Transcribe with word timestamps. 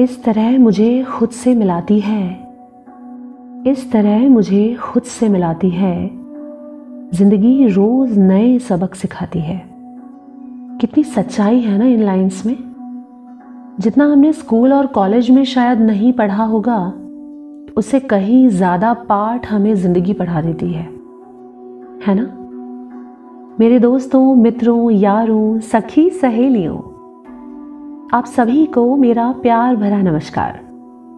इस 0.00 0.22
तरह 0.24 0.58
मुझे 0.58 1.02
खुद 1.02 1.28
से 1.28 1.54
मिलाती 1.54 2.00
है। 2.00 2.48
इस 3.66 3.92
तरह 3.92 4.28
मुझे 4.28 4.74
खुद 4.74 5.02
से 5.02 5.28
मिलाती 5.28 5.70
है। 5.70 6.10
ज़िंदगी 7.14 7.66
रोज 7.66 8.18
नए 8.18 8.58
सबक 8.58 8.94
सिखाती 8.94 9.38
है। 9.38 9.64
कितनी 10.80 11.04
सच्चाई 11.04 11.60
है 11.60 11.78
ना 11.78 11.84
इन 11.84 12.02
लाइंस 12.02 12.46
में। 12.46 12.56
जितना 13.80 14.04
हमने 14.04 14.32
स्कूल 14.32 14.72
और 14.72 14.86
कॉलेज 14.86 15.30
में 15.30 15.44
शायद 15.44 15.80
नहीं 15.80 16.12
पढ़ा 16.12 16.44
होगा 16.44 16.92
उससे 17.76 18.00
कहीं 18.00 18.48
ज़्यादा 18.48 18.92
पाठ 18.94 19.46
हमें 19.46 19.74
ज़िंदगी 19.74 20.12
पढ़ा 20.12 20.42
देती 20.42 20.72
है। 20.72 20.84
है 22.06 22.14
ना? 22.14 22.30
मेरे 23.60 23.78
दोस्तों, 23.78 24.34
मित्रों, 24.34 24.90
यारों, 24.90 25.58
सखी, 25.58 26.10
सहेलियों 26.10 26.78
आप 28.14 28.24
सभी 28.24 28.66
को 28.66 28.96
मेरा 28.96 29.32
प्यार 29.32 29.76
भरा 29.76 29.98
नमस्कार। 30.02 30.58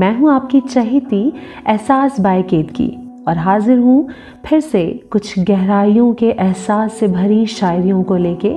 मैं 0.00 0.18
हूँ 0.18 0.30
आपकी 0.32 0.60
चहेती 0.60 1.32
एहसास 1.68 2.20
बायकेत 2.20 2.70
की 2.70 2.88
और 3.28 3.38
हाजिर 3.38 3.78
हूँ 3.78 4.08
फिर 4.46 4.60
से 4.60 5.08
कुछ 5.12 5.38
गहराइयों 5.38 6.14
के 6.14 6.30
एहसास 6.30 6.92
से 6.92 7.08
भरी 7.08 7.46
शायरियों 7.46 8.02
को 8.02 8.16
लेके 8.16 8.54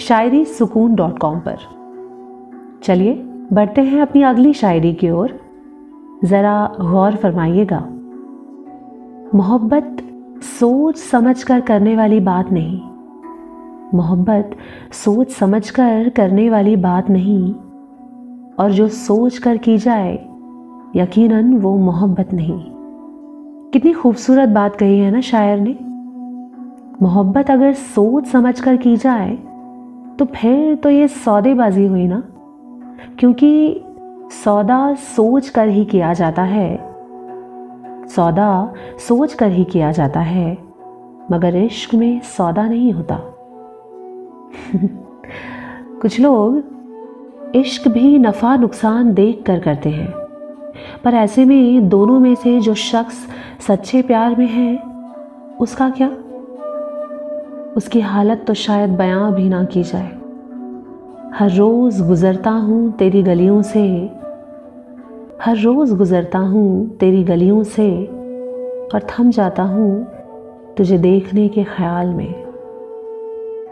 शायरी 0.00 0.44
सुकून 0.44 0.94
डॉट 0.94 1.18
कॉम 1.18 1.38
पर। 1.38 1.56
चलिए 2.82 3.14
बढ़ते 3.52 3.80
हैं 3.80 4.02
अपनी 4.02 4.22
अगली 4.22 4.52
शायरी 4.52 4.92
की 4.94 5.10
ओर। 5.10 5.38
ज़रा 6.24 6.76
गौर 6.80 7.16
फरमाइएगा। 7.16 7.80
मोहब्बत 9.34 9.96
सोच 10.60 10.96
समझ 10.96 11.42
कर 11.42 11.60
करने 11.60 11.96
वाली 11.96 12.20
बात 12.20 12.52
नहीं। 12.52 12.80
मोहब्बत 13.96 14.56
सोच 14.92 15.30
समझ 15.30 15.70
कर 15.70 16.08
करने 16.16 16.50
वाली 16.50 16.76
बात 16.76 17.10
नहीं। 17.10 17.54
और 18.58 18.70
जो 18.70 18.88
सोच 18.88 19.38
कर 19.38 19.56
की 19.56 19.78
जाए, 19.78 20.14
यकीनन 20.96 21.54
वो 21.54 21.76
मोहब्बत 21.76 22.32
नहीं। 22.32 22.64
कितनी 23.70 23.92
खूबसूरत 23.92 24.48
बात 24.48 24.76
कही 24.76 24.98
है 24.98 25.10
ना 25.10 25.20
शायर 25.20 25.60
ने। 25.60 25.76
मोहब्बत 27.02 27.50
अगर 27.50 27.72
सोच 27.72 28.26
समझ 28.26 28.60
कर 28.60 28.76
की 28.76 28.96
जाए 28.96 29.38
तो 30.18 30.24
फिर 30.24 30.74
तो 30.74 30.90
ये 30.90 31.08
सौदेबाजी 31.08 31.86
हुई 31.86 32.06
ना। 32.06 32.22
क्योंकि 33.18 33.80
सौदा 34.44 34.94
सोच 34.94 35.48
कर 35.48 35.68
ही 35.68 35.84
किया 35.84 36.12
जाता 36.12 36.42
है। 36.42 36.76
सौदा 38.06 38.72
सोच 38.98 39.34
कर 39.34 39.50
ही 39.50 39.64
किया 39.64 39.90
जाता 39.92 40.20
है, 40.20 40.58
मगर 41.32 41.56
इश्क 41.56 41.94
में 41.94 42.20
सौदा 42.20 42.68
नहीं 42.68 42.92
होता। 42.92 43.20
कुछ 46.00 46.20
लोग 46.20 46.62
इश्क 47.54 47.88
भी 47.88 48.18
नफ़ा 48.18 48.56
नुकसान 48.56 49.14
देख 49.14 49.42
कर 49.46 49.58
करते 49.58 49.88
हैं। 49.88 50.12
पर 51.04 51.14
ऐसे 51.14 51.44
में 51.44 51.88
दोनों 51.88 52.20
में 52.20 52.34
से 52.34 52.60
जो 52.60 52.74
शख्स 52.74 53.28
सच्चे 53.66 54.02
प्यार 54.02 54.36
में 54.36 54.46
है, 54.46 54.82
उसका 55.60 55.90
क्या? 55.90 56.08
उसकी 57.76 58.00
हालत 58.00 58.44
तो 58.46 58.54
शायद 58.54 58.90
बयां 58.90 59.32
भी 59.32 59.48
ना 59.48 59.64
की 59.64 59.82
जाए। 59.82 60.12
हर 61.34 61.50
रोज़ 61.50 62.02
गुज़रता 62.02 62.50
हूँ 62.50 62.92
तेरी 62.92 63.22
गलियों 63.22 63.62
से। 63.62 64.10
हर 65.42 65.56
रोज़ 65.56 65.94
गुज़रता 65.94 66.38
हूँ 66.38 66.96
तेरी 66.96 67.24
गलियों 67.24 67.62
से। 67.62 68.06
और 68.94 69.00
थम 69.00 69.30
जाता 69.30 69.62
हूँ 69.62 70.06
तुझे 70.76 70.98
देखने 70.98 71.48
के 71.48 71.64
ख्याल 71.64 72.06
में। 72.06 72.45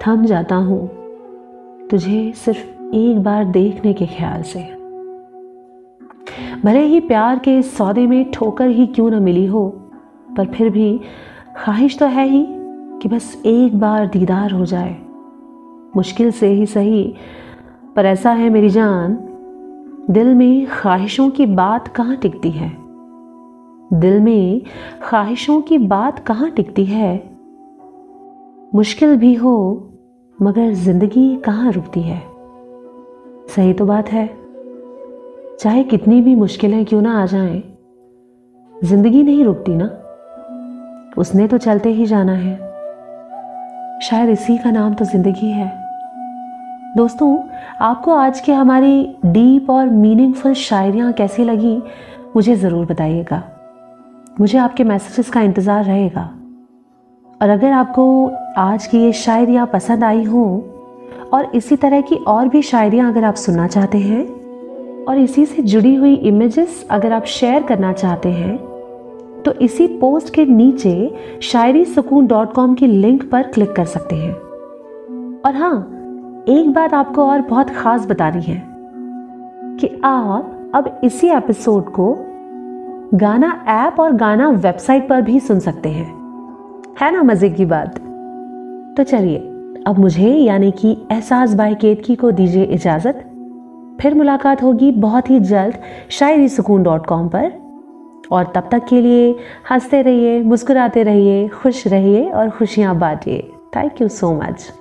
थम 0.07 0.25
जाता 0.25 0.57
हूँ। 0.57 0.87
तुझे 1.91 2.33
सिर्फ़ 2.37 2.95
एक 2.95 3.23
बार 3.23 3.45
देखने 3.45 3.93
के 3.93 4.07
ख्याल 4.07 4.43
से। 4.43 4.61
भले 6.65 6.81
ही 6.81 7.01
प्यार 7.01 7.39
के 7.39 7.63
सौदे 7.63 8.07
में 8.07 8.31
ठोकर 8.31 8.69
ही 8.69 8.87
क्यों 8.87 9.11
ना 9.11 9.21
मिली 9.21 9.47
हो, 9.47 9.69
पर 10.37 10.47
फिर 10.47 10.71
भी 10.71 11.01
ख्वाहिश 11.57 11.99
तो 11.99 12.07
है 12.07 12.29
ही 12.29 12.47
कि 13.03 13.09
बस 13.09 13.43
एक 13.47 13.81
बार 13.81 14.07
दीदार 14.07 14.51
हो 14.51 14.67
जाए। 14.67 14.97
मुश्किल 15.97 16.31
से 16.31 16.47
ही 16.47 16.67
सही, 16.67 17.15
पर 17.97 18.07
ऐसा 18.07 18.31
है 18.31 18.51
मेरी 18.51 18.69
जान, 18.69 19.19
दिल 20.11 20.35
में 20.35 20.67
ख्वाहिशों 20.67 21.31
की 21.31 21.47
बात 21.47 21.89
कहाँ 21.89 22.17
टिकती 22.17 22.51
है? 22.51 22.77
दिल 23.93 24.21
में 24.21 24.63
ख्वाहिशों 25.03 25.61
की 25.61 25.79
बात 25.79 26.19
कहाँ 26.19 26.51
टिकती 26.51 26.85
है? 26.85 27.31
मुश्किल 28.75 29.17
भी 29.17 29.35
हो 29.35 29.89
मगर 30.39 30.73
ज़िंदगी 30.75 31.37
कहाँ 31.37 31.73
रुकती 31.73 32.01
है? 32.03 32.23
सही 33.49 33.73
तो 33.73 33.87
बात 33.87 34.09
है। 34.09 34.27
चाहे 35.61 35.83
कितनी 35.85 36.21
भी 36.21 36.35
मुश्किलें 36.35 36.85
क्यों 36.85 37.03
ना 37.03 37.23
आ 37.23 37.27
जाएँ, 37.27 37.63
ज़िंदगी 38.73 39.23
नहीं 39.23 39.45
रुकती 39.45 39.75
ना। 39.75 39.87
उसने 41.19 41.47
तो 41.49 41.59
चलते 41.59 41.93
ही 41.93 42.07
जाना 42.07 42.33
है। 42.33 42.57
शायद 44.03 44.31
इसी 44.31 44.59
का 44.59 44.71
नाम 44.71 44.95
तो 44.95 45.05
ज़िंदगी 45.05 45.51
है। 45.51 45.73
दोस्तों 46.97 47.37
आपको 47.81 48.15
आज 48.15 48.41
की 48.41 48.53
हमारी 48.53 49.17
डीप 49.27 49.71
और 49.71 49.87
मीनिंगफुल 49.87 50.55
शायरियाँ 50.55 51.13
कैसी 51.13 51.45
लगी 51.45 51.77
मुझे 52.37 52.57
ज़रूर 52.57 52.87
बताइएगा। 52.87 53.43
मुझे 54.41 54.59
आपके 54.59 54.85
मैसेजेस 54.85 55.31
का 55.31 55.41
इंतज़ार 55.41 55.85
रहेगा। 55.85 56.31
और 57.41 57.51
अगर 57.51 57.73
आपको 57.73 58.05
आज 58.59 58.87
की 58.87 58.99
ये 58.99 59.13
शायरियाँ 59.13 59.67
पसंद 59.67 60.05
आई 60.05 60.23
हों, 60.25 60.61
और 61.33 61.51
इसी 61.55 61.77
तरह 61.77 62.01
की 62.01 62.17
और 62.17 62.49
भी 62.49 62.63
शायरियाँ 62.63 63.11
अगर 63.11 63.25
आप 63.25 63.35
सुनना 63.35 63.67
चाहते 63.67 63.99
हैं, 63.99 64.25
और 65.05 65.19
इसी 65.19 65.47
से 65.47 65.63
जुड़ी 65.63 65.95
हुई 65.95 66.15
इमेजेस 66.15 66.87
अगर 66.91 67.13
आप 67.13 67.25
शेयर 67.25 67.63
करना 67.63 67.93
चाहते 67.93 68.29
हैं 68.29 68.57
तो 69.45 69.53
इसी 69.53 69.87
पोस्ट 69.99 70.35
के 70.35 70.45
नीचे 70.47 71.15
शायरी 71.43 71.85
सुकून 71.85 72.27
डॉट 72.27 72.53
कॉम 72.53 72.75
की 72.75 72.87
लिंक 72.87 73.29
पर 73.31 73.43
क्लिक 73.49 73.73
कर 73.73 73.85
सकते 73.87 74.17
हैं। 74.17 74.33
और 75.41 75.57
हाँ 75.57 75.77
एक 76.49 76.73
बात 76.73 76.95
आपको 76.95 77.27
और 77.27 77.41
बहुत 77.41 77.71
ख़ास 77.71 78.07
बतानी 78.07 78.43
है, 78.43 78.63
कि 79.81 80.01
आप 80.05 80.71
अब 80.75 81.01
इसी 81.05 81.29
एपिसोड 81.29 81.93
को 81.93 82.15
गाना 83.15 83.65
ऐप 83.69 84.01
और 84.01 84.13
गाना 84.17 84.49
वेबसाइट 84.51 85.09
पर 85.09 85.23
भी 85.23 85.41
सुन 85.41 85.59
सकते 85.61 85.89
हैं। 85.89 86.24
है 87.01 87.13
ना 87.13 87.23
मज़े 87.23 87.51
की 87.51 87.65
बात? 87.65 87.99
तो 88.97 89.03
चलिए, 89.03 89.39
अब 89.87 89.97
मुझे 89.99 90.29
यानी 90.31 90.71
कि 90.71 90.97
एहसास 91.13 91.55
बाई 91.55 91.75
केतकी 91.75 92.15
को 92.15 92.31
दीजिए 92.31 92.65
इजाज़त। 92.65 93.15
फिर 94.01 94.15
मुलाकात 94.15 94.63
होगी 94.63 94.91
बहुत 94.91 95.31
ही 95.31 95.41
जल्द 95.41 95.75
शायरी 96.11 96.49
सुकून 96.49 96.83
डॉट 96.83 97.07
कॉम 97.07 97.29
पर। 97.29 97.53
और 98.33 98.53
तब 98.55 98.69
तक 98.73 98.87
के 98.89 99.01
लिए 99.01 99.37
हँसते 99.71 100.03
रहिए, 100.03 100.43
मुस्कुराते 100.43 101.03
रहिए, 101.03 101.49
खुश 101.49 101.87
रहिए 101.87 102.31
और 102.31 102.51
खुशियाँ 102.51 102.99
बांटिए। 102.99 103.51
Thank 103.77 104.03
you 104.03 104.09
so 104.09 104.33
much 104.33 104.73